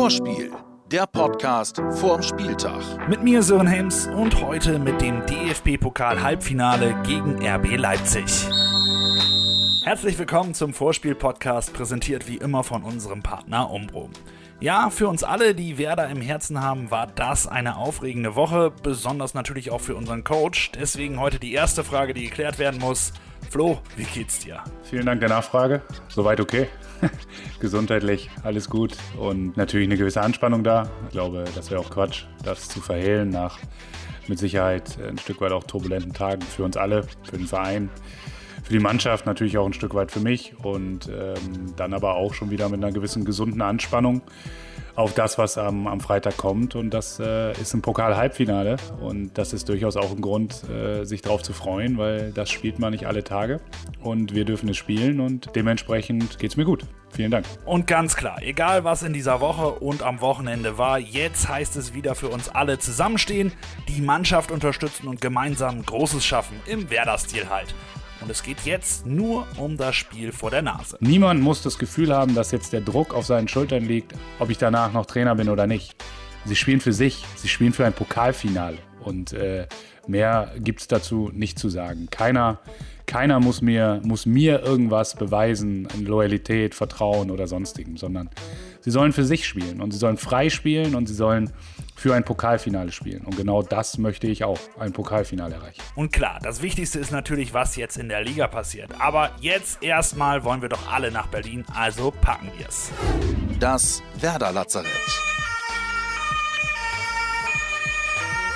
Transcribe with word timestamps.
Vorspiel, 0.00 0.50
der 0.90 1.06
Podcast 1.06 1.76
vorm 1.90 2.22
Spieltag. 2.22 2.80
Mit 3.10 3.22
mir 3.22 3.42
Sören 3.42 3.66
Hems 3.66 4.06
und 4.06 4.40
heute 4.40 4.78
mit 4.78 4.98
dem 5.02 5.26
DFB-Pokal-Halbfinale 5.26 6.96
gegen 7.02 7.46
RB 7.46 7.76
Leipzig. 7.76 8.48
Herzlich 9.84 10.18
willkommen 10.18 10.54
zum 10.54 10.72
Vorspiel-Podcast, 10.72 11.74
präsentiert 11.74 12.26
wie 12.28 12.38
immer 12.38 12.64
von 12.64 12.82
unserem 12.82 13.22
Partner 13.22 13.70
Umbro. 13.70 14.08
Ja, 14.58 14.88
für 14.88 15.06
uns 15.06 15.22
alle, 15.22 15.54
die 15.54 15.76
Werder 15.76 16.08
im 16.08 16.22
Herzen 16.22 16.62
haben, 16.62 16.90
war 16.90 17.06
das 17.06 17.46
eine 17.46 17.76
aufregende 17.76 18.34
Woche, 18.34 18.72
besonders 18.82 19.34
natürlich 19.34 19.70
auch 19.70 19.82
für 19.82 19.96
unseren 19.96 20.24
Coach. 20.24 20.72
Deswegen 20.72 21.20
heute 21.20 21.38
die 21.38 21.52
erste 21.52 21.84
Frage, 21.84 22.14
die 22.14 22.24
geklärt 22.24 22.58
werden 22.58 22.80
muss. 22.80 23.12
Flo, 23.50 23.80
wie 23.96 24.04
geht's 24.04 24.38
dir? 24.38 24.64
Vielen 24.82 25.04
Dank 25.04 25.20
der 25.20 25.28
Nachfrage. 25.28 25.82
Soweit 26.08 26.40
okay. 26.40 26.68
Gesundheitlich 27.60 28.30
alles 28.42 28.68
gut 28.68 28.96
und 29.18 29.56
natürlich 29.56 29.88
eine 29.88 29.96
gewisse 29.96 30.20
Anspannung 30.20 30.64
da. 30.64 30.90
Ich 31.06 31.12
glaube, 31.12 31.44
das 31.54 31.70
wäre 31.70 31.80
auch 31.80 31.90
Quatsch, 31.90 32.24
das 32.44 32.68
zu 32.68 32.80
verhehlen 32.80 33.30
nach 33.30 33.58
mit 34.28 34.38
Sicherheit 34.38 34.98
ein 35.06 35.18
Stück 35.18 35.40
weit 35.40 35.52
auch 35.52 35.64
turbulenten 35.64 36.12
Tagen 36.12 36.42
für 36.42 36.64
uns 36.64 36.76
alle, 36.76 37.04
für 37.24 37.36
den 37.36 37.46
Verein 37.46 37.90
für 38.70 38.74
die 38.74 38.78
Mannschaft 38.84 39.26
natürlich 39.26 39.58
auch 39.58 39.66
ein 39.66 39.72
Stück 39.72 39.94
weit 39.94 40.12
für 40.12 40.20
mich 40.20 40.54
und 40.62 41.08
ähm, 41.08 41.74
dann 41.76 41.92
aber 41.92 42.14
auch 42.14 42.34
schon 42.34 42.50
wieder 42.50 42.68
mit 42.68 42.82
einer 42.82 42.92
gewissen 42.92 43.24
gesunden 43.24 43.62
Anspannung 43.62 44.22
auf 44.94 45.14
das, 45.14 45.38
was 45.38 45.58
am, 45.58 45.86
am 45.86 46.00
Freitag 46.00 46.36
kommt. 46.36 46.74
Und 46.74 46.90
das 46.90 47.20
äh, 47.20 47.52
ist 47.52 47.74
ein 47.74 47.82
Pokal-Halbfinale. 47.82 48.76
Und 49.00 49.36
das 49.38 49.52
ist 49.52 49.68
durchaus 49.68 49.96
auch 49.96 50.10
ein 50.10 50.20
Grund, 50.20 50.64
äh, 50.70 51.04
sich 51.04 51.22
darauf 51.22 51.42
zu 51.42 51.52
freuen, 51.52 51.98
weil 51.98 52.32
das 52.32 52.50
spielt 52.50 52.78
man 52.78 52.92
nicht 52.92 53.06
alle 53.06 53.24
Tage. 53.24 53.60
Und 54.02 54.34
wir 54.34 54.44
dürfen 54.44 54.68
es 54.68 54.76
spielen 54.76 55.20
und 55.20 55.50
dementsprechend 55.54 56.38
geht 56.38 56.52
es 56.52 56.56
mir 56.56 56.64
gut. 56.64 56.84
Vielen 57.12 57.30
Dank. 57.30 57.44
Und 57.64 57.86
ganz 57.86 58.16
klar, 58.16 58.40
egal 58.40 58.84
was 58.84 59.02
in 59.02 59.12
dieser 59.12 59.40
Woche 59.40 59.68
und 59.70 60.02
am 60.02 60.20
Wochenende 60.20 60.78
war, 60.78 60.98
jetzt 60.98 61.48
heißt 61.48 61.76
es 61.76 61.92
wieder 61.92 62.14
für 62.14 62.28
uns 62.28 62.48
alle 62.48 62.78
zusammenstehen, 62.78 63.52
die 63.88 64.00
Mannschaft 64.00 64.52
unterstützen 64.52 65.08
und 65.08 65.20
gemeinsam 65.20 65.84
Großes 65.84 66.24
schaffen. 66.24 66.60
Im 66.66 66.88
Werder-Stil 66.88 67.50
halt. 67.50 67.74
Und 68.20 68.30
es 68.30 68.42
geht 68.42 68.60
jetzt 68.64 69.06
nur 69.06 69.46
um 69.56 69.76
das 69.76 69.96
Spiel 69.96 70.32
vor 70.32 70.50
der 70.50 70.62
Nase. 70.62 70.98
Niemand 71.00 71.40
muss 71.40 71.62
das 71.62 71.78
Gefühl 71.78 72.14
haben, 72.14 72.34
dass 72.34 72.50
jetzt 72.50 72.72
der 72.72 72.80
Druck 72.80 73.14
auf 73.14 73.26
seinen 73.26 73.48
Schultern 73.48 73.84
liegt, 73.84 74.12
ob 74.38 74.50
ich 74.50 74.58
danach 74.58 74.92
noch 74.92 75.06
Trainer 75.06 75.34
bin 75.34 75.48
oder 75.48 75.66
nicht. 75.66 75.94
Sie 76.44 76.56
spielen 76.56 76.80
für 76.80 76.92
sich, 76.92 77.24
sie 77.36 77.48
spielen 77.48 77.72
für 77.72 77.86
ein 77.86 77.92
Pokalfinale. 77.92 78.78
Und 79.02 79.32
äh, 79.32 79.66
mehr 80.06 80.52
gibt 80.58 80.80
es 80.80 80.88
dazu 80.88 81.30
nicht 81.32 81.58
zu 81.58 81.68
sagen. 81.68 82.08
Keiner, 82.10 82.58
keiner 83.06 83.40
muss, 83.40 83.60
mir, 83.60 84.00
muss 84.04 84.26
mir 84.26 84.62
irgendwas 84.62 85.14
beweisen 85.14 85.88
in 85.94 86.06
Loyalität, 86.06 86.74
Vertrauen 86.74 87.30
oder 87.30 87.46
sonstigem, 87.46 87.96
sondern 87.96 88.30
sie 88.80 88.90
sollen 88.90 89.12
für 89.12 89.24
sich 89.24 89.46
spielen 89.46 89.80
und 89.80 89.92
sie 89.92 89.98
sollen 89.98 90.16
frei 90.16 90.50
spielen 90.50 90.94
und 90.94 91.06
sie 91.06 91.14
sollen 91.14 91.52
für 91.96 92.14
ein 92.14 92.24
Pokalfinale 92.24 92.92
spielen. 92.92 93.22
Und 93.22 93.36
genau 93.36 93.62
das 93.62 93.98
möchte 93.98 94.26
ich 94.26 94.44
auch, 94.44 94.58
ein 94.78 94.92
Pokalfinale 94.92 95.56
erreichen. 95.56 95.82
Und 95.96 96.12
klar, 96.12 96.38
das 96.42 96.62
Wichtigste 96.62 96.98
ist 96.98 97.10
natürlich, 97.10 97.52
was 97.52 97.76
jetzt 97.76 97.98
in 97.98 98.08
der 98.08 98.22
Liga 98.22 98.48
passiert. 98.48 98.90
Aber 98.98 99.32
jetzt 99.40 99.82
erstmal 99.82 100.42
wollen 100.44 100.62
wir 100.62 100.70
doch 100.70 100.90
alle 100.90 101.10
nach 101.10 101.26
Berlin, 101.26 101.64
also 101.74 102.10
packen 102.10 102.50
wir 102.56 102.68
es. 102.68 102.90
Das 103.58 104.02
Werder 104.18 104.52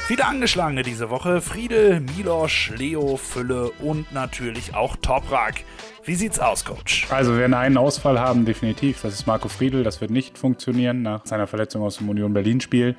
Viele 0.06 0.27
Angeschlagene 0.27 0.83
diese 0.83 1.08
Woche. 1.08 1.41
Friedel, 1.41 2.00
Milosch, 2.00 2.70
Leo, 2.77 3.16
Fülle 3.16 3.70
und 3.70 4.12
natürlich 4.12 4.74
auch 4.74 4.96
Toprak. 4.96 5.64
Wie 6.05 6.14
sieht's 6.14 6.38
aus, 6.38 6.66
Coach? 6.66 7.06
Also 7.11 7.33
wir 7.33 7.38
werden 7.38 7.55
einen 7.55 7.78
Ausfall 7.78 8.20
haben, 8.20 8.44
definitiv. 8.44 9.00
Das 9.00 9.14
ist 9.14 9.27
Marco 9.27 9.48
Friedel. 9.48 9.83
Das 9.83 10.02
wird 10.02 10.11
nicht 10.11 10.36
funktionieren 10.36 11.00
nach 11.00 11.24
seiner 11.24 11.46
Verletzung 11.46 11.83
aus 11.83 11.96
dem 11.96 12.11
Union 12.11 12.34
Berlin-Spiel. 12.34 12.96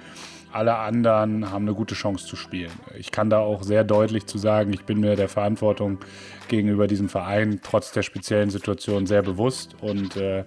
Alle 0.52 0.78
anderen 0.78 1.52
haben 1.52 1.66
eine 1.66 1.75
gute 1.75 1.94
Chance 1.94 2.25
zu 2.25 2.35
spielen. 2.35 2.72
Ich 2.97 3.12
kann 3.12 3.30
da 3.30 3.38
auch 3.38 3.62
sehr 3.62 3.84
deutlich 3.84 4.25
zu 4.25 4.40
sagen, 4.40 4.74
ich 4.74 4.85
bin 4.85 5.00
mir 5.00 5.16
der 5.16 5.30
Verantwortung 5.30 6.00
gegenüber 6.47 6.88
diesem 6.88 7.07
Verein 7.07 7.59
trotz 7.62 7.91
der 7.91 8.01
speziellen 8.01 8.50
Situation 8.50 9.06
sehr 9.06 9.22
bewusst 9.22 9.75
und 9.80 10.18
äh, 10.18 10.44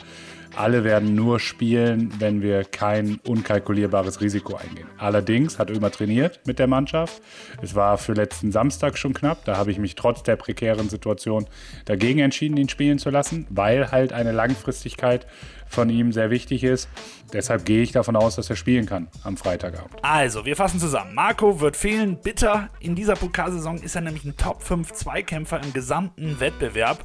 alle 0.59 0.83
werden 0.83 1.15
nur 1.15 1.39
spielen, 1.39 2.13
wenn 2.19 2.43
wir 2.43 2.65
kein 2.65 3.21
unkalkulierbares 3.25 4.21
Risiko 4.21 4.57
eingehen. 4.57 4.89
Allerdings 4.99 5.59
hat 5.59 5.71
Ömer 5.71 5.91
trainiert 5.93 6.41
mit 6.47 6.59
der 6.59 6.67
Mannschaft. 6.67 7.23
Es 7.63 7.75
war 7.75 7.97
für 7.97 8.13
letzten 8.13 8.51
Samstag 8.51 8.99
schon 8.99 9.15
knapp. 9.15 9.45
Da 9.45 9.57
habe 9.57 9.71
ich 9.71 9.79
mich 9.79 9.95
trotz 9.95 10.25
der 10.25 10.37
prekären 10.37 10.89
Situation 10.89 11.47
dagegen 11.85 12.19
entschieden, 12.19 12.57
ihn 12.57 12.69
spielen 12.69 12.99
zu 12.99 13.11
lassen, 13.11 13.47
weil 13.51 13.93
halt 13.93 14.13
eine 14.13 14.33
Langfristigkeit 14.33 15.27
von 15.69 15.91
ihm 15.91 16.13
sehr 16.13 16.31
wichtig 16.31 16.65
ist. 16.65 16.89
Deshalb 17.33 17.65
gehe 17.65 17.83
ich 17.83 17.93
davon 17.93 18.17
aus, 18.17 18.37
dass 18.37 18.51
er 18.51 18.57
spielen 18.57 18.87
kann 18.87 19.09
am 19.23 19.37
Freitagabend. 19.37 20.03
Also, 20.03 20.45
wir 20.45 20.57
fassen 20.57 20.81
zusammen. 20.81 21.15
Marco 21.15 21.61
wird 21.61 21.77
fehlen. 21.77 22.19
Bitter. 22.21 22.71
In 22.81 22.95
dieser 22.95 23.15
Pokalsaison 23.15 23.77
ist 23.77 23.95
er 23.95 24.01
nämlich 24.01 24.25
ein 24.25 24.37
Top 24.37 24.63
5 24.63 24.93
Zweikämpfer 24.93 25.61
im 25.63 25.73
gesamten 25.73 26.41
Wettbewerb. 26.41 27.05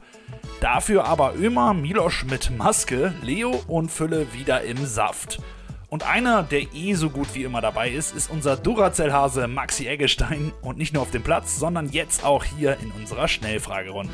Dafür 0.59 1.05
aber 1.05 1.35
Ömer, 1.35 1.73
Milosch 1.73 2.23
mit 2.23 2.51
Maske, 2.57 3.13
Leo 3.21 3.61
und 3.67 3.91
Fülle 3.91 4.33
wieder 4.33 4.61
im 4.63 4.85
Saft. 4.85 5.39
Und 5.89 6.03
einer, 6.03 6.41
der 6.41 6.73
eh 6.73 6.95
so 6.95 7.11
gut 7.11 7.35
wie 7.35 7.43
immer 7.43 7.61
dabei 7.61 7.91
ist, 7.91 8.15
ist 8.15 8.31
unser 8.31 8.57
Duracell-Hase 8.57 9.47
Maxi 9.47 9.87
Eggestein. 9.87 10.51
Und 10.61 10.79
nicht 10.79 10.91
nur 10.93 11.03
auf 11.03 11.11
dem 11.11 11.21
Platz, 11.21 11.59
sondern 11.59 11.89
jetzt 11.89 12.25
auch 12.25 12.43
hier 12.43 12.77
in 12.79 12.91
unserer 12.91 13.27
Schnellfragerunde. 13.27 14.11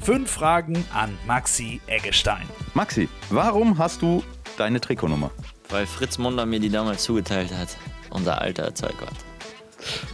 Fünf 0.00 0.30
Fragen 0.30 0.84
an 0.94 1.18
Maxi 1.26 1.80
Eggestein. 1.88 2.48
Maxi, 2.74 3.08
warum 3.30 3.78
hast 3.78 4.02
du 4.02 4.22
deine 4.56 4.80
Trikotnummer? 4.80 5.32
Weil 5.68 5.86
Fritz 5.86 6.16
Munder 6.16 6.46
mir 6.46 6.60
die 6.60 6.70
damals 6.70 7.02
zugeteilt 7.02 7.52
hat. 7.52 7.76
Unser 8.10 8.40
alter 8.40 8.74
Zeugwart. 8.74 9.16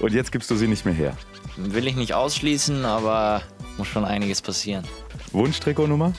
Und 0.00 0.12
jetzt 0.12 0.32
gibst 0.32 0.50
du 0.50 0.56
sie 0.56 0.69
nicht 0.69 0.84
mehr 0.87 0.94
her. 0.94 1.16
Will 1.56 1.87
ich 1.87 1.94
nicht 1.94 2.15
ausschließen, 2.15 2.84
aber 2.84 3.43
muss 3.79 3.89
schon 3.89 4.05
einiges 4.05 4.43
passieren. 4.43 4.85
Wunschtrikotnummer? 5.33 6.12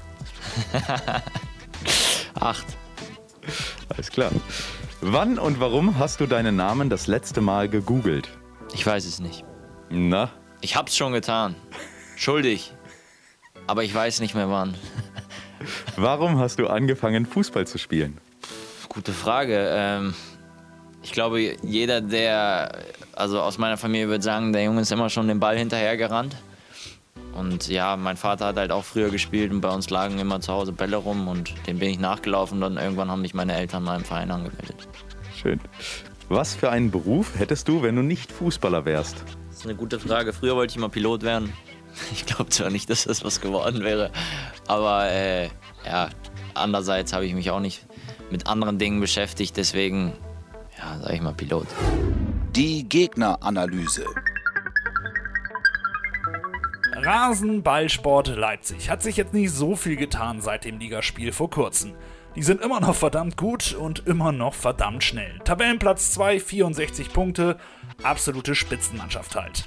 Acht. 2.40 2.66
Alles 3.90 4.10
klar. 4.10 4.32
Wann 5.02 5.38
und 5.38 5.60
warum 5.60 6.00
hast 6.00 6.20
du 6.20 6.26
deinen 6.26 6.56
Namen 6.56 6.90
das 6.90 7.08
letzte 7.08 7.42
Mal 7.42 7.70
gegoogelt? 7.70 8.30
Ich 8.74 8.86
weiß 8.86 9.06
es 9.06 9.20
nicht. 9.20 9.44
Na? 9.90 10.32
Ich 10.62 10.76
hab's 10.76 10.98
schon 10.98 11.14
getan. 11.14 11.56
Schuldig. 12.16 12.74
Aber 13.68 13.84
ich 13.84 13.94
weiß 13.94 14.20
nicht 14.20 14.36
mehr 14.36 14.50
wann. 14.50 14.76
Warum 15.96 16.40
hast 16.40 16.60
du 16.60 16.68
angefangen, 16.68 17.26
Fußball 17.26 17.66
zu 17.66 17.78
spielen? 17.78 18.18
Gute 18.90 19.12
Frage. 19.12 19.70
Ähm, 19.72 20.14
ich 21.02 21.12
glaube, 21.12 21.56
jeder, 21.64 22.02
der, 22.02 22.80
also 23.14 23.42
aus 23.42 23.58
meiner 23.58 23.78
Familie 23.78 24.08
würde 24.08 24.24
sagen, 24.24 24.54
der 24.54 24.64
Junge 24.64 24.82
ist 24.82 24.92
immer 24.92 25.10
schon 25.10 25.28
den 25.28 25.40
Ball 25.40 25.58
hinterhergerannt. 25.58 26.36
Und 27.36 27.68
ja, 27.68 27.98
mein 27.98 28.16
Vater 28.16 28.48
hat 28.48 28.58
halt 28.58 28.72
auch 28.72 28.86
früher 28.86 29.10
gespielt 29.10 29.52
und 29.52 29.62
bei 29.62 29.70
uns 29.70 29.90
lagen 29.90 30.20
immer 30.20 30.40
zu 30.40 30.54
Hause 30.54 30.72
Bälle 30.72 30.96
rum 30.96 31.28
und 31.28 31.54
dem 31.68 31.80
bin 31.80 31.90
ich 31.90 32.00
nachgelaufen 32.00 32.56
und 32.56 32.62
dann 32.62 32.84
irgendwann 32.84 33.12
haben 33.12 33.22
mich 33.22 33.34
meine 33.34 33.54
Eltern 33.56 33.84
mal 33.84 33.98
im 33.98 34.06
Verein 34.06 34.32
angemeldet. 34.32 34.88
Schön. 35.36 35.60
Was 36.30 36.56
für 36.56 36.72
einen 36.72 36.92
Beruf 36.92 37.38
hättest 37.38 37.68
du, 37.68 37.82
wenn 37.82 37.96
du 37.96 38.02
nicht 38.02 38.32
Fußballer 38.32 38.86
wärst? 38.86 39.18
Das 39.50 39.60
ist 39.60 39.66
eine 39.66 39.76
gute 39.76 40.00
Frage. 40.00 40.32
Früher 40.32 40.56
wollte 40.56 40.72
ich 40.72 40.80
mal 40.80 40.90
Pilot 40.90 41.24
werden. 41.24 41.54
Ich 42.12 42.26
glaube 42.26 42.50
zwar 42.50 42.70
nicht, 42.70 42.90
dass 42.90 43.06
das 43.06 43.24
was 43.24 43.40
geworden 43.40 43.82
wäre, 43.82 44.12
aber 44.68 45.10
äh, 45.10 45.46
ja, 45.86 46.10
andererseits 46.54 47.14
habe 47.14 47.26
ich 47.26 47.34
mich 47.34 47.52
auch 47.52 47.62
nicht 47.62 47.86
mit 48.32 48.48
anderen 48.48 48.78
Dingen 48.78 49.00
beschäftigt, 49.00 49.56
deswegen, 49.56 50.12
ja, 50.78 51.00
sage 51.00 51.16
ich 51.16 51.22
mal 51.22 51.34
Pilot. 51.34 51.68
Die 52.54 52.88
Gegneranalyse. 52.90 54.06
Rasenballsport 57.06 58.30
Leipzig 58.30 58.90
hat 58.90 59.04
sich 59.04 59.16
jetzt 59.16 59.32
nicht 59.32 59.52
so 59.52 59.76
viel 59.76 59.96
getan 59.96 60.42
seit 60.42 60.66
dem 60.66 60.80
Ligaspiel 60.80 61.32
vor 61.32 61.52
kurzem. 61.52 61.94
Die 62.36 62.42
sind 62.42 62.62
immer 62.62 62.80
noch 62.80 62.96
verdammt 62.96 63.38
gut 63.38 63.76
und 63.76 64.08
immer 64.08 64.32
noch 64.32 64.56
verdammt 64.56 65.04
schnell. 65.04 65.38
Tabellenplatz 65.44 66.14
2, 66.14 66.40
64 66.40 67.14
Punkte, 67.14 67.58
absolute 68.02 68.56
Spitzenmannschaft 68.56 69.36
halt. 69.36 69.66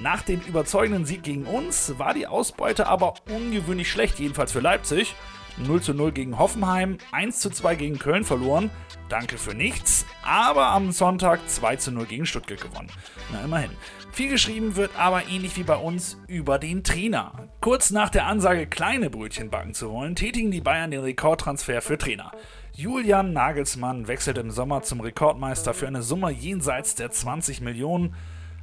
Nach 0.00 0.20
dem 0.20 0.42
überzeugenden 0.42 1.06
Sieg 1.06 1.22
gegen 1.22 1.46
uns 1.46 1.98
war 1.98 2.12
die 2.12 2.26
Ausbeute 2.26 2.88
aber 2.88 3.14
ungewöhnlich 3.34 3.90
schlecht, 3.90 4.18
jedenfalls 4.18 4.52
für 4.52 4.60
Leipzig. 4.60 5.14
0 5.58 5.80
zu 5.82 5.94
0 5.94 6.12
gegen 6.12 6.38
Hoffenheim, 6.38 6.98
1 7.12 7.40
zu 7.40 7.50
2 7.50 7.74
gegen 7.76 7.98
Köln 7.98 8.24
verloren. 8.24 8.70
Danke 9.08 9.38
für 9.38 9.54
nichts. 9.54 10.06
Aber 10.24 10.66
am 10.68 10.92
Sonntag 10.92 11.40
2 11.48 11.76
zu 11.76 11.92
0 11.92 12.06
gegen 12.06 12.26
Stuttgart 12.26 12.60
gewonnen. 12.60 12.90
Na 13.32 13.44
immerhin. 13.44 13.70
Viel 14.12 14.30
geschrieben 14.30 14.76
wird 14.76 14.92
aber 14.98 15.28
ähnlich 15.28 15.56
wie 15.56 15.62
bei 15.62 15.76
uns 15.76 16.18
über 16.26 16.58
den 16.58 16.82
Trainer. 16.82 17.48
Kurz 17.60 17.90
nach 17.90 18.08
der 18.08 18.26
Ansage, 18.26 18.66
kleine 18.66 19.10
Brötchen 19.10 19.50
backen 19.50 19.74
zu 19.74 19.90
wollen, 19.90 20.16
tätigen 20.16 20.50
die 20.50 20.62
Bayern 20.62 20.90
den 20.90 21.02
Rekordtransfer 21.02 21.82
für 21.82 21.98
Trainer. 21.98 22.32
Julian 22.72 23.32
Nagelsmann 23.32 24.08
wechselt 24.08 24.38
im 24.38 24.50
Sommer 24.50 24.82
zum 24.82 25.00
Rekordmeister 25.00 25.74
für 25.74 25.86
eine 25.86 26.02
Summe 26.02 26.30
jenseits 26.30 26.94
der 26.94 27.10
20 27.10 27.60
Millionen 27.60 28.14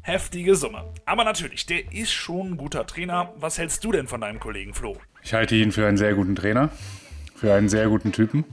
heftige 0.03 0.55
Summe. 0.55 0.85
Aber 1.05 1.23
natürlich, 1.23 1.65
der 1.65 1.91
ist 1.91 2.11
schon 2.11 2.51
ein 2.51 2.57
guter 2.57 2.85
Trainer. 2.85 3.33
Was 3.37 3.57
hältst 3.57 3.83
du 3.83 3.91
denn 3.91 4.07
von 4.07 4.21
deinem 4.21 4.39
Kollegen 4.39 4.73
Flo? 4.73 4.97
Ich 5.23 5.33
halte 5.33 5.55
ihn 5.55 5.71
für 5.71 5.87
einen 5.87 5.97
sehr 5.97 6.13
guten 6.13 6.35
Trainer, 6.35 6.69
für 7.35 7.53
einen 7.53 7.69
sehr 7.69 7.87
guten 7.87 8.11
Typen. 8.11 8.45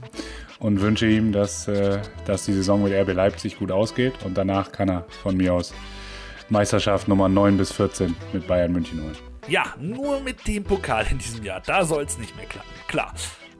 und 0.61 0.79
wünsche 0.79 1.07
ihm, 1.07 1.31
dass, 1.31 1.67
äh, 1.67 1.99
dass 2.25 2.45
die 2.45 2.53
Saison 2.53 2.83
mit 2.83 2.93
RB 2.93 3.13
Leipzig 3.13 3.57
gut 3.57 3.71
ausgeht 3.71 4.13
und 4.23 4.37
danach 4.37 4.71
kann 4.71 4.89
er 4.89 5.05
von 5.23 5.35
mir 5.35 5.55
aus 5.55 5.73
Meisterschaft 6.49 7.07
Nummer 7.07 7.27
9 7.29 7.57
bis 7.57 7.71
14 7.71 8.15
mit 8.31 8.47
Bayern 8.47 8.71
München 8.71 9.01
holen. 9.01 9.17
Ja, 9.47 9.73
nur 9.79 10.19
mit 10.19 10.47
dem 10.47 10.63
Pokal 10.63 11.07
in 11.09 11.17
diesem 11.17 11.43
Jahr, 11.43 11.61
da 11.65 11.83
soll 11.83 12.03
es 12.03 12.19
nicht 12.19 12.37
mehr 12.37 12.45
klappen. 12.45 12.69
Klar. 12.87 13.11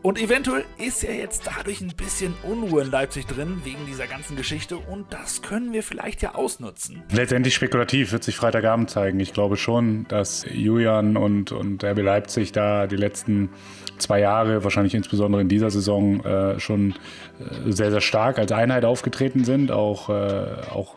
Und 0.04 0.20
eventuell 0.20 0.66
ist 0.80 1.04
ja 1.04 1.12
jetzt 1.12 1.44
dadurch 1.46 1.80
ein 1.80 1.94
bisschen 1.96 2.34
Unruhe 2.42 2.82
in 2.82 2.90
Leipzig 2.90 3.28
drin, 3.28 3.62
wegen 3.64 3.86
dieser 3.86 4.08
ganzen 4.08 4.36
Geschichte. 4.36 4.78
Und 4.78 5.14
das 5.14 5.44
können 5.44 5.74
wir 5.74 5.84
vielleicht 5.84 6.24
ja 6.24 6.34
ausnutzen. 6.34 7.04
Letztendlich 7.12 7.54
spekulativ 7.54 8.12
wird 8.12 8.24
sich 8.24 8.36
Freitagabend 8.36 8.90
zeigen. 8.90 9.20
Ich 9.20 9.32
glaube 9.32 9.58
schon, 9.58 10.08
dass 10.08 10.44
Julian 10.52 11.18
und, 11.18 11.52
und 11.52 11.84
RB 11.84 12.00
Leipzig 12.00 12.52
da 12.52 12.88
die 12.88 12.96
letzten 12.96 13.50
zwei 14.00 14.20
Jahre, 14.20 14.64
wahrscheinlich 14.64 14.96
insbesondere 14.96 15.42
in 15.42 15.50
dieser 15.50 15.70
Saison, 15.70 16.26
äh, 16.26 16.60
schon 16.60 16.96
äh, 17.40 17.72
sehr, 17.72 17.92
sehr 17.92 18.02
stark 18.02 18.40
als 18.40 18.52
Einheit 18.52 18.86
aufgetreten 18.86 19.46
sind, 19.46 19.72
auch, 19.72 20.10
äh, 20.10 20.46
auch 20.72 20.96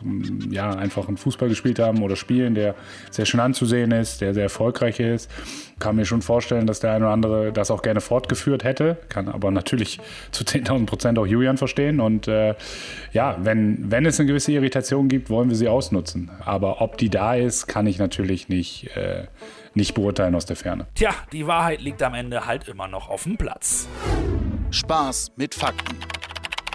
ja, 0.50 0.70
einfach 0.70 1.08
einen 1.08 1.18
Fußball 1.18 1.48
gespielt 1.48 1.78
haben 1.78 2.02
oder 2.02 2.16
spielen, 2.16 2.54
der 2.54 2.74
sehr 3.10 3.26
schön 3.26 3.40
anzusehen 3.40 3.90
ist, 3.92 4.22
der 4.22 4.34
sehr 4.34 4.44
erfolgreich 4.44 5.00
ist. 5.00 5.30
Kann 5.78 5.96
mir 5.96 6.06
schon 6.06 6.22
vorstellen, 6.22 6.66
dass 6.66 6.80
der 6.80 6.92
eine 6.92 7.04
oder 7.04 7.12
andere 7.12 7.52
das 7.52 7.70
auch 7.70 7.82
gerne 7.82 8.00
fortgeführt 8.00 8.64
hätte, 8.64 8.93
kann 9.08 9.28
aber 9.28 9.50
natürlich 9.50 10.00
zu 10.30 10.44
10.000 10.44 10.86
Prozent 10.86 11.18
auch 11.18 11.26
Julian 11.26 11.56
verstehen. 11.56 12.00
Und 12.00 12.28
äh, 12.28 12.54
ja, 13.12 13.36
wenn, 13.40 13.90
wenn 13.90 14.06
es 14.06 14.18
eine 14.18 14.26
gewisse 14.26 14.52
Irritation 14.52 15.08
gibt, 15.08 15.30
wollen 15.30 15.48
wir 15.48 15.56
sie 15.56 15.68
ausnutzen. 15.68 16.30
Aber 16.44 16.80
ob 16.80 16.98
die 16.98 17.10
da 17.10 17.34
ist, 17.34 17.66
kann 17.66 17.86
ich 17.86 17.98
natürlich 17.98 18.48
nicht, 18.48 18.96
äh, 18.96 19.26
nicht 19.74 19.94
beurteilen 19.94 20.34
aus 20.34 20.46
der 20.46 20.56
Ferne. 20.56 20.86
Tja, 20.94 21.10
die 21.32 21.46
Wahrheit 21.46 21.80
liegt 21.80 22.02
am 22.02 22.14
Ende 22.14 22.46
halt 22.46 22.68
immer 22.68 22.88
noch 22.88 23.08
auf 23.08 23.24
dem 23.24 23.36
Platz. 23.36 23.88
Spaß 24.70 25.32
mit 25.36 25.54
Fakten. 25.54 25.96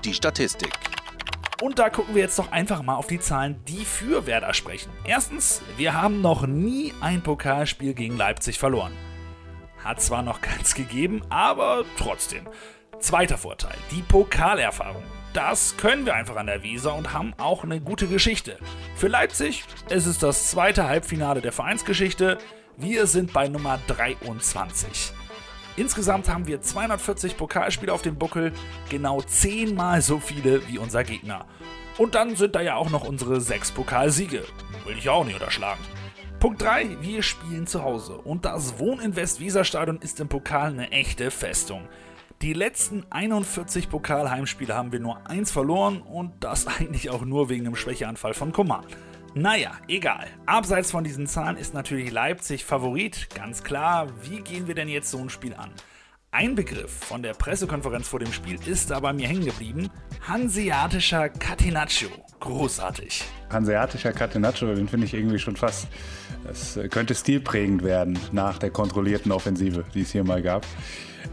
Die 0.05 0.13
Statistik. 0.13 0.71
Und 1.61 1.77
da 1.77 1.89
gucken 1.89 2.15
wir 2.15 2.21
jetzt 2.21 2.39
doch 2.39 2.53
einfach 2.53 2.83
mal 2.83 2.95
auf 2.95 3.07
die 3.07 3.19
Zahlen, 3.19 3.57
die 3.67 3.83
für 3.83 4.25
Werder 4.25 4.53
sprechen. 4.53 4.89
Erstens, 5.03 5.61
wir 5.75 6.01
haben 6.01 6.21
noch 6.21 6.47
nie 6.47 6.93
ein 7.01 7.21
Pokalspiel 7.21 7.93
gegen 7.93 8.15
Leipzig 8.15 8.57
verloren. 8.57 8.93
Hat 9.83 10.01
zwar 10.01 10.23
noch 10.23 10.41
keins 10.41 10.75
gegeben, 10.75 11.21
aber 11.29 11.85
trotzdem. 11.97 12.47
Zweiter 12.99 13.37
Vorteil, 13.37 13.75
die 13.91 14.01
Pokalerfahrung. 14.01 15.03
Das 15.33 15.77
können 15.77 16.05
wir 16.05 16.15
einfach 16.15 16.35
an 16.35 16.47
der 16.47 16.63
Weser 16.63 16.95
und 16.95 17.13
haben 17.13 17.33
auch 17.37 17.63
eine 17.63 17.79
gute 17.79 18.07
Geschichte. 18.07 18.57
Für 18.95 19.07
Leipzig 19.07 19.63
ist 19.89 20.05
es 20.05 20.17
das 20.17 20.47
zweite 20.47 20.87
Halbfinale 20.87 21.41
der 21.41 21.51
Vereinsgeschichte. 21.51 22.39
Wir 22.77 23.07
sind 23.07 23.31
bei 23.31 23.47
Nummer 23.47 23.79
23. 23.87 25.13
Insgesamt 25.77 26.27
haben 26.27 26.47
wir 26.47 26.61
240 26.61 27.37
Pokalspiele 27.37 27.93
auf 27.93 28.01
dem 28.01 28.17
Buckel, 28.17 28.51
genau 28.89 29.21
zehnmal 29.21 30.01
so 30.01 30.19
viele 30.19 30.67
wie 30.67 30.77
unser 30.77 31.03
Gegner. 31.03 31.45
Und 31.97 32.15
dann 32.15 32.35
sind 32.35 32.55
da 32.55 32.61
ja 32.61 32.75
auch 32.75 32.89
noch 32.89 33.05
unsere 33.05 33.39
sechs 33.39 33.71
Pokalsiege. 33.71 34.43
Will 34.85 34.97
ich 34.97 35.09
auch 35.09 35.23
nicht 35.23 35.35
unterschlagen. 35.35 35.83
Punkt 36.39 36.61
3, 36.61 37.01
wir 37.01 37.21
spielen 37.21 37.67
zu 37.67 37.83
Hause. 37.83 38.13
Und 38.13 38.45
das 38.45 38.79
Wohninvest 38.79 39.41
Weserstadion 39.41 39.97
ist 39.97 40.21
im 40.21 40.29
Pokal 40.29 40.71
eine 40.71 40.89
echte 40.91 41.31
Festung. 41.31 41.85
Die 42.41 42.53
letzten 42.53 43.05
41 43.09 43.89
Pokalheimspiele 43.89 44.73
haben 44.73 44.93
wir 44.93 45.01
nur 45.01 45.27
eins 45.27 45.51
verloren 45.51 46.01
und 46.01 46.31
das 46.39 46.65
eigentlich 46.79 47.09
auch 47.09 47.25
nur 47.25 47.49
wegen 47.49 47.65
einem 47.65 47.75
Schwächeanfall 47.75 48.33
von 48.33 48.53
Coman. 48.53 48.85
Naja, 49.33 49.73
egal. 49.89 50.27
Abseits 50.45 50.91
von 50.91 51.03
diesen 51.03 51.27
Zahlen 51.27 51.57
ist 51.57 51.73
natürlich 51.73 52.09
Leipzig 52.09 52.63
Favorit, 52.63 53.27
ganz 53.35 53.61
klar. 53.61 54.07
Wie 54.21 54.39
gehen 54.39 54.65
wir 54.67 54.75
denn 54.75 54.87
jetzt 54.87 55.11
so 55.11 55.17
ein 55.17 55.29
Spiel 55.29 55.53
an? 55.55 55.71
Ein 56.31 56.53
Begriff 56.53 56.91
von 56.91 57.23
der 57.23 57.33
Pressekonferenz 57.33 58.07
vor 58.07 58.19
dem 58.19 58.31
Spiel 58.31 58.59
ist 58.67 58.91
aber 58.91 59.13
mir 59.13 59.27
hängen 59.27 59.45
geblieben. 59.45 59.89
Hanseatischer 60.27 61.27
Catenaccio. 61.27 62.09
Großartig. 62.39 63.23
Hanseatischer 63.51 64.13
Catenaccio, 64.13 64.73
den 64.75 64.87
finde 64.87 65.07
ich 65.07 65.13
irgendwie 65.15 65.39
schon 65.39 65.55
fast. 65.55 65.87
Das 66.43 66.79
könnte 66.89 67.15
stilprägend 67.15 67.83
werden 67.83 68.17
nach 68.31 68.57
der 68.57 68.71
kontrollierten 68.71 69.31
Offensive, 69.31 69.83
die 69.93 70.01
es 70.01 70.11
hier 70.11 70.23
mal 70.23 70.41
gab. 70.41 70.65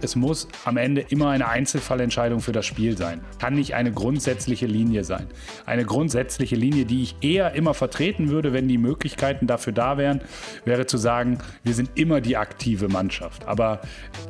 Es 0.03 0.17
muss 0.17 0.49
am 0.65 0.77
Ende 0.77 1.01
immer 1.09 1.31
eine 1.31 1.49
Einzelfallentscheidung 1.49 2.41
für 2.41 2.53
das 2.53 2.67
Spiel 2.67 2.97
sein. 2.97 3.21
Kann 3.39 3.55
nicht 3.55 3.75
eine 3.75 3.93
grundsätzliche 3.93 4.67
Linie 4.67 5.05
sein. 5.05 5.27
Eine 5.65 5.85
grundsätzliche 5.85 6.57
Linie, 6.57 6.85
die 6.85 7.03
ich 7.03 7.17
eher 7.21 7.55
immer 7.55 7.75
vertreten 7.75 8.29
würde, 8.29 8.53
wenn 8.53 8.69
die 8.69 8.79
Möglichkeiten 8.79 9.47
dafür 9.47 9.73
da 9.73 9.99
wären, 9.99 10.21
wäre 10.65 10.87
zu 10.87 10.97
sagen, 10.97 11.39
wir 11.65 11.75
sind 11.75 11.91
immer 11.95 12.21
die 12.21 12.37
aktive 12.37 12.89
Mannschaft. 12.89 13.47
Aber 13.47 13.81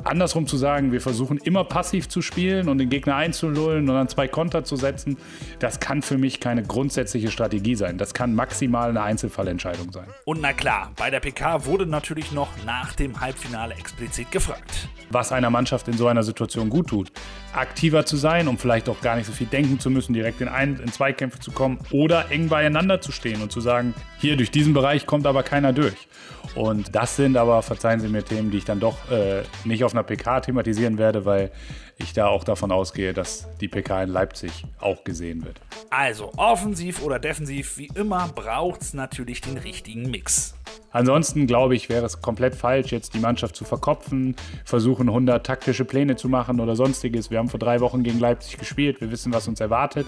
andersrum 0.04 0.46
zu 0.46 0.56
sagen, 0.56 0.92
wir 0.92 1.00
versuchen 1.00 1.38
immer 1.38 1.64
passiv 1.64 2.08
zu 2.08 2.22
spielen 2.22 2.68
und 2.68 2.78
den 2.78 2.90
Gegner 2.90 3.16
einzulullen 3.16 3.88
und 3.88 3.94
dann 3.94 4.08
zwei 4.08 4.28
Konter 4.28 4.64
zu 4.64 4.76
setzen, 4.76 5.16
das 5.58 5.80
kann 5.80 6.02
für 6.02 6.18
mich 6.18 6.40
keine 6.40 6.62
grundsätzliche 6.62 7.30
Strategie 7.30 7.74
sein. 7.74 7.98
Das 7.98 8.14
kann 8.14 8.34
maximal 8.34 8.90
eine 8.90 9.02
Einzelfallentscheidung 9.02 9.92
sein. 9.92 10.06
Und 10.24 10.40
na 10.40 10.52
klar, 10.52 10.92
bei 10.96 11.10
der 11.10 11.20
PK 11.20 11.64
wurde 11.66 11.86
natürlich 11.86 12.32
noch 12.32 12.48
nach 12.64 12.92
dem 12.94 13.20
Halbfinale 13.20 13.74
explizit 13.74 14.30
gefragt. 14.30 14.88
Was 15.10 15.32
einer 15.46 15.50
Mannschaft 15.50 15.86
in 15.88 15.96
so 15.96 16.08
einer 16.08 16.24
Situation 16.24 16.68
gut 16.68 16.88
tut. 16.88 17.12
Aktiver 17.54 18.04
zu 18.04 18.16
sein, 18.16 18.48
um 18.48 18.58
vielleicht 18.58 18.88
auch 18.88 19.00
gar 19.00 19.16
nicht 19.16 19.26
so 19.26 19.32
viel 19.32 19.46
denken 19.46 19.78
zu 19.78 19.90
müssen, 19.90 20.12
direkt 20.12 20.40
in, 20.40 20.48
ein, 20.48 20.80
in 20.80 20.90
Zweikämpfe 20.90 21.38
zu 21.38 21.52
kommen 21.52 21.78
oder 21.92 22.30
eng 22.30 22.48
beieinander 22.48 23.00
zu 23.00 23.12
stehen 23.12 23.40
und 23.40 23.52
zu 23.52 23.60
sagen, 23.60 23.94
hier 24.18 24.36
durch 24.36 24.50
diesen 24.50 24.74
Bereich 24.74 25.06
kommt 25.06 25.26
aber 25.26 25.42
keiner 25.42 25.72
durch. 25.72 26.08
Und 26.54 26.94
das 26.94 27.16
sind 27.16 27.36
aber, 27.36 27.62
verzeihen 27.62 28.00
Sie 28.00 28.08
mir, 28.08 28.24
Themen, 28.24 28.50
die 28.50 28.58
ich 28.58 28.64
dann 28.64 28.80
doch 28.80 29.10
äh, 29.10 29.42
nicht 29.64 29.84
auf 29.84 29.92
einer 29.92 30.02
PK 30.02 30.40
thematisieren 30.40 30.98
werde, 30.98 31.24
weil 31.24 31.50
ich 31.98 32.12
da 32.12 32.26
auch 32.26 32.44
davon 32.44 32.72
ausgehe, 32.72 33.12
dass 33.12 33.48
die 33.60 33.68
PK 33.68 34.04
in 34.04 34.10
Leipzig 34.10 34.64
auch 34.80 35.04
gesehen 35.04 35.44
wird. 35.44 35.60
Also, 35.90 36.32
offensiv 36.36 37.02
oder 37.02 37.18
defensiv, 37.18 37.78
wie 37.78 37.90
immer, 37.94 38.28
braucht 38.34 38.82
es 38.82 38.94
natürlich 38.94 39.40
den 39.40 39.58
richtigen 39.58 40.10
Mix. 40.10 40.54
Ansonsten 40.90 41.46
glaube 41.46 41.74
ich, 41.74 41.88
wäre 41.88 42.06
es 42.06 42.22
komplett 42.22 42.54
falsch, 42.54 42.90
jetzt 42.90 43.14
die 43.14 43.18
Mannschaft 43.18 43.54
zu 43.54 43.64
verkopfen, 43.64 44.34
versuchen 44.64 45.08
100 45.08 45.44
taktische 45.44 45.84
Pläne 45.84 46.16
zu 46.16 46.28
machen 46.28 46.60
oder 46.60 46.74
sonstiges. 46.74 47.30
Wir 47.30 47.38
haben 47.38 47.48
vor 47.48 47.60
drei 47.60 47.80
Wochen 47.80 48.02
gegen 48.02 48.18
Leipzig 48.18 48.56
gespielt, 48.56 49.00
wir 49.00 49.10
wissen, 49.10 49.32
was 49.32 49.46
uns 49.46 49.60
erwartet. 49.60 50.06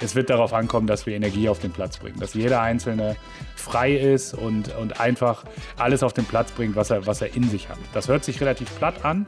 Es 0.00 0.14
wird 0.14 0.30
darauf 0.30 0.54
ankommen, 0.54 0.86
dass 0.86 1.04
wir 1.04 1.14
Energie 1.14 1.48
auf 1.48 1.58
den 1.58 1.72
Platz 1.72 1.98
bringen, 1.98 2.18
dass 2.18 2.34
jeder 2.34 2.62
Einzelne 2.62 3.16
frei 3.54 3.94
ist 3.94 4.34
und, 4.34 4.74
und 4.76 5.00
einfach 5.00 5.44
alles 5.76 6.02
auf 6.02 6.12
den 6.12 6.24
Platz 6.24 6.52
bringt, 6.52 6.74
was 6.74 6.90
er, 6.90 7.06
was 7.06 7.20
er 7.20 7.34
in 7.36 7.48
sich 7.48 7.68
hat. 7.68 7.78
Das 7.92 8.08
hört 8.08 8.24
sich 8.24 8.40
relativ 8.40 8.74
platt 8.78 9.04
an, 9.04 9.26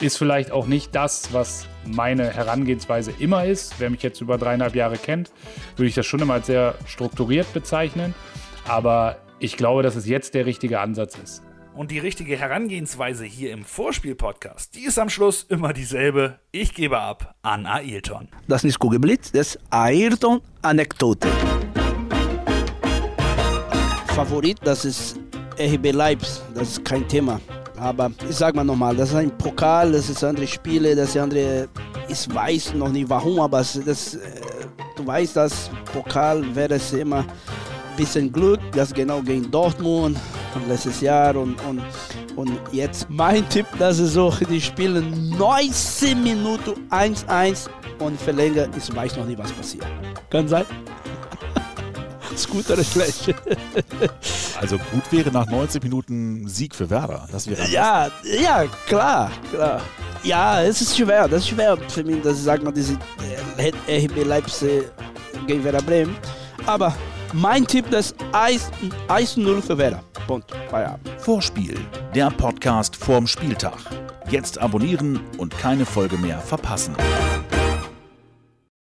ist 0.00 0.16
vielleicht 0.16 0.50
auch 0.50 0.66
nicht 0.66 0.94
das, 0.94 1.32
was 1.32 1.68
meine 1.86 2.32
Herangehensweise 2.32 3.12
immer 3.18 3.44
ist. 3.44 3.74
Wer 3.78 3.90
mich 3.90 4.02
jetzt 4.02 4.20
über 4.20 4.38
dreieinhalb 4.38 4.74
Jahre 4.74 4.96
kennt, 4.96 5.30
würde 5.76 5.88
ich 5.88 5.94
das 5.94 6.06
schon 6.06 6.20
immer 6.20 6.34
als 6.34 6.46
sehr 6.46 6.74
strukturiert 6.86 7.52
bezeichnen. 7.52 8.14
Aber 8.66 9.16
ich 9.40 9.56
glaube, 9.56 9.82
dass 9.82 9.96
es 9.96 10.06
jetzt 10.06 10.34
der 10.34 10.44
richtige 10.44 10.80
Ansatz 10.80 11.16
ist. 11.16 11.42
Und 11.74 11.90
die 11.90 11.98
richtige 11.98 12.36
Herangehensweise 12.36 13.24
hier 13.24 13.52
im 13.52 13.64
Vorspiel-Podcast, 13.64 14.74
die 14.74 14.80
ist 14.80 14.98
am 14.98 15.08
Schluss 15.08 15.46
immer 15.48 15.72
dieselbe. 15.72 16.38
Ich 16.52 16.74
gebe 16.74 16.98
ab 16.98 17.36
an 17.40 17.64
Ailton. 17.64 18.28
Das 18.48 18.58
ist 18.58 18.64
nicht 18.64 18.78
Kugelblitz, 18.78 19.32
das 19.32 19.54
ist 19.54 19.58
Ailton-Anekdote. 19.70 21.28
Favorit, 24.08 24.58
das 24.62 24.84
ist 24.84 25.18
RB 25.58 25.92
Leipzig, 25.92 26.42
das 26.54 26.72
ist 26.72 26.84
kein 26.84 27.08
Thema. 27.08 27.40
Aber 27.78 28.10
ich 28.28 28.36
sag 28.36 28.54
mal 28.54 28.64
nochmal, 28.64 28.94
das 28.94 29.10
ist 29.10 29.14
ein 29.14 29.36
Pokal, 29.38 29.92
das 29.92 30.10
ist 30.10 30.22
andere 30.22 30.46
Spiele, 30.46 30.94
das 30.94 31.10
ist 31.10 31.16
andere. 31.16 31.68
Ich 32.08 32.34
weiß 32.34 32.74
noch 32.74 32.90
nicht 32.90 33.08
warum, 33.08 33.40
aber 33.40 33.58
das, 33.58 33.80
das 33.86 34.18
du 35.00 35.06
weißt, 35.06 35.36
dass 35.36 35.70
Pokal 35.92 36.44
wäre 36.54 36.74
es 36.74 36.92
immer 36.92 37.24
bisschen 37.96 38.32
Glück, 38.32 38.60
das 38.72 38.92
genau 38.92 39.20
gegen 39.22 39.50
Dortmund 39.50 40.18
von 40.52 40.68
letztes 40.68 41.00
Jahr 41.00 41.36
und, 41.36 41.56
und, 41.64 41.82
und 42.36 42.50
jetzt 42.72 43.08
mein 43.08 43.48
Tipp, 43.48 43.66
dass 43.78 43.98
es 43.98 44.14
so, 44.14 44.32
die 44.48 44.60
spielen 44.60 45.30
19 45.36 46.22
Minuten 46.22 46.72
1-1 46.90 47.68
und 47.98 48.20
verlängert, 48.20 48.70
ich 48.76 48.94
weiß 48.94 49.16
noch 49.16 49.26
nicht, 49.26 49.38
was 49.38 49.52
passiert. 49.52 49.86
Kann 50.30 50.48
sein. 50.48 50.64
ist 52.34 52.48
gut 52.48 52.70
oder 52.70 52.84
schlecht? 52.84 53.34
Also 54.60 54.78
gut 54.78 55.10
wäre 55.10 55.30
nach 55.30 55.46
90 55.46 55.82
Minuten 55.82 56.48
Sieg 56.48 56.74
für 56.74 56.88
Werder. 56.88 57.26
Das 57.30 57.48
wäre 57.48 57.68
ja, 57.68 58.10
ja, 58.24 58.64
klar, 58.86 59.30
klar. 59.50 59.80
Ja, 60.22 60.62
es 60.62 60.80
ist 60.80 60.96
schwer. 60.96 61.28
Das 61.28 61.40
ist 61.40 61.48
schwer 61.48 61.76
für 61.88 62.04
mich, 62.04 62.20
dass 62.22 62.38
ich 62.38 62.44
sage 62.44 62.62
mal, 62.62 62.72
diese 62.72 62.94
RB 63.88 64.24
Leipzig 64.24 64.84
gegen 65.46 65.64
Werder 65.64 65.82
Bremen. 65.82 66.16
Aber 66.66 66.94
mein 67.32 67.66
Tipp, 67.66 67.86
das 67.90 68.14
Eis, 68.32 68.70
Eis 69.08 69.36
0 69.36 69.62
für 69.62 69.78
Werder. 69.78 70.02
Punkt. 70.26 70.50
Feierabend. 70.70 71.08
Vorspiel, 71.18 71.78
der 72.14 72.30
Podcast 72.30 72.96
vorm 72.96 73.26
Spieltag. 73.26 73.78
Jetzt 74.30 74.58
abonnieren 74.58 75.20
und 75.38 75.56
keine 75.58 75.84
Folge 75.84 76.16
mehr 76.16 76.38
verpassen. 76.38 76.94